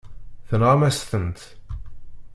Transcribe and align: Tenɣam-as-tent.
Tenɣam-as-tent. 0.47 1.39